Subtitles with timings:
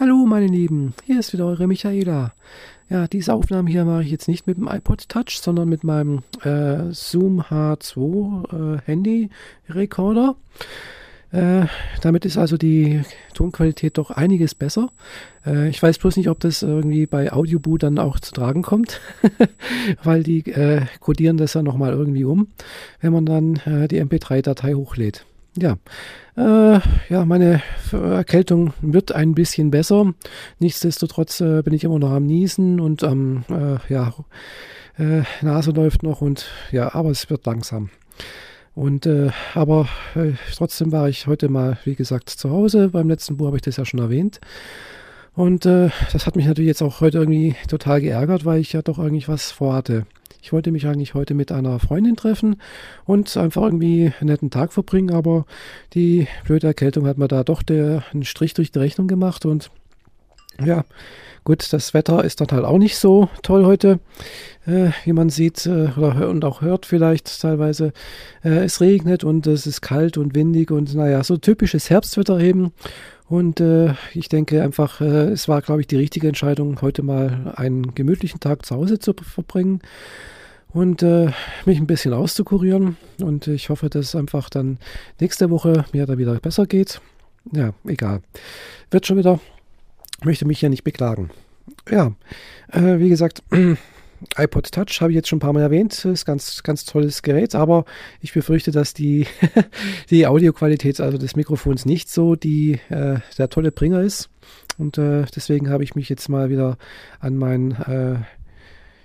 [0.00, 2.32] Hallo meine Lieben, hier ist wieder eure Michaela.
[2.88, 6.22] Ja, diese Aufnahme hier mache ich jetzt nicht mit dem iPod Touch, sondern mit meinem
[6.44, 9.28] äh, Zoom H2 äh, Handy
[9.68, 10.36] Recorder.
[11.32, 11.66] Äh,
[12.00, 13.02] damit ist also die
[13.34, 14.92] Tonqualität doch einiges besser.
[15.44, 19.00] Äh, ich weiß bloß nicht, ob das irgendwie bei Audioboot dann auch zu tragen kommt,
[20.04, 22.46] weil die äh, codieren das ja nochmal irgendwie um,
[23.00, 25.26] wenn man dann äh, die MP3-Datei hochlädt.
[25.56, 25.76] Ja,
[26.36, 27.62] äh, ja, meine
[27.92, 30.12] Erkältung wird ein bisschen besser.
[30.58, 34.14] Nichtsdestotrotz äh, bin ich immer noch am Niesen und am, äh, ja,
[34.98, 37.90] äh, Nase läuft noch und ja, aber es wird langsam.
[38.74, 42.90] Und äh, aber äh, trotzdem war ich heute mal, wie gesagt, zu Hause.
[42.90, 44.40] Beim letzten Buch habe ich das ja schon erwähnt.
[45.34, 48.82] Und äh, das hat mich natürlich jetzt auch heute irgendwie total geärgert, weil ich ja
[48.82, 50.06] doch eigentlich was vorhatte.
[50.40, 52.60] Ich wollte mich eigentlich heute mit einer Freundin treffen
[53.04, 55.46] und einfach irgendwie einen netten Tag verbringen, aber
[55.94, 59.70] die blöde Erkältung hat mir da doch der, einen Strich durch die Rechnung gemacht und
[60.64, 60.84] ja,
[61.44, 64.00] gut, das Wetter ist dann halt auch nicht so toll heute,
[64.66, 67.92] äh, wie man sieht äh, oder und auch hört vielleicht teilweise.
[68.44, 72.72] Äh, es regnet und es ist kalt und windig und naja, so typisches Herbstwetter eben.
[73.28, 77.52] Und äh, ich denke einfach, äh, es war, glaube ich, die richtige Entscheidung, heute mal
[77.56, 79.80] einen gemütlichen Tag zu Hause zu verbringen
[80.72, 81.30] und äh,
[81.66, 82.96] mich ein bisschen auszukurieren.
[83.20, 84.78] Und ich hoffe, dass einfach dann
[85.20, 87.00] nächste Woche mir da wieder besser geht.
[87.52, 88.22] Ja, egal.
[88.90, 89.40] Wird schon wieder.
[90.24, 91.30] Möchte mich ja nicht beklagen.
[91.90, 92.12] Ja,
[92.72, 93.42] äh, wie gesagt,
[94.36, 96.04] iPod Touch habe ich jetzt schon ein paar Mal erwähnt.
[96.04, 97.84] Ist ganz, ganz tolles Gerät, aber
[98.20, 99.26] ich befürchte, dass die,
[100.10, 104.30] die Audioqualität also des Mikrofons nicht so die, äh, der tolle Bringer ist.
[104.76, 106.78] Und äh, deswegen habe ich mich jetzt mal wieder
[107.20, 108.16] an meinen äh,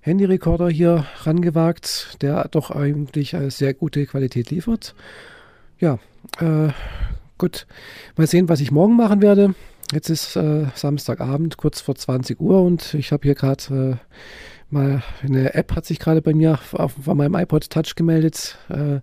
[0.00, 4.94] Handyrekorder hier rangewagt, der doch eigentlich eine sehr gute Qualität liefert.
[5.80, 5.98] Ja,
[6.40, 6.68] äh,
[7.38, 7.66] gut.
[8.16, 9.54] Mal sehen, was ich morgen machen werde.
[9.92, 14.16] Jetzt ist äh, Samstagabend, kurz vor 20 Uhr und ich habe hier gerade äh,
[14.70, 19.00] mal eine App hat sich gerade bei mir auf, auf meinem iPod Touch gemeldet äh,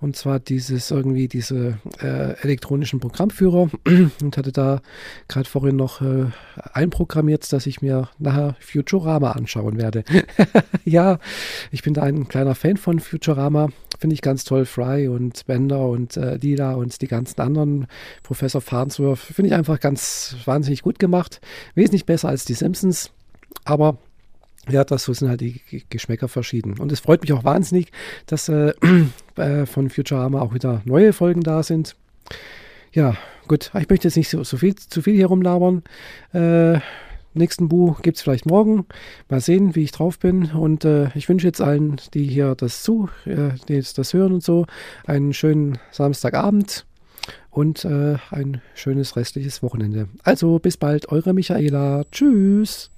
[0.00, 3.70] und zwar dieses irgendwie diese äh, elektronischen Programmführer
[4.22, 4.80] und hatte da
[5.26, 6.26] gerade vorhin noch äh,
[6.72, 10.04] einprogrammiert, dass ich mir nachher Futurama anschauen werde.
[10.84, 11.18] ja,
[11.70, 13.68] ich bin da ein kleiner Fan von Futurama,
[13.98, 14.66] finde ich ganz toll.
[14.66, 17.86] Fry und Bender und äh, Lila und die ganzen anderen
[18.22, 21.40] Professor Farnsworth finde ich einfach ganz wahnsinnig gut gemacht,
[21.74, 23.10] wesentlich besser als die Simpsons,
[23.64, 23.98] aber
[24.68, 26.78] ja, das sind halt die Geschmäcker verschieden.
[26.78, 27.90] Und es freut mich auch wahnsinnig,
[28.26, 28.72] dass äh,
[29.36, 31.96] äh, von Futurama auch wieder neue Folgen da sind.
[32.92, 35.82] Ja, gut, ich möchte jetzt nicht so, so viel, zu viel hier rumlabern.
[36.32, 36.80] Äh,
[37.34, 38.86] nächsten Buch gibt es vielleicht morgen.
[39.28, 40.50] Mal sehen, wie ich drauf bin.
[40.50, 44.32] Und äh, ich wünsche jetzt allen, die hier das zu, äh, die jetzt das hören
[44.32, 44.66] und so,
[45.06, 46.86] einen schönen Samstagabend
[47.50, 50.08] und äh, ein schönes restliches Wochenende.
[50.22, 52.04] Also bis bald, eure Michaela.
[52.10, 52.90] Tschüss.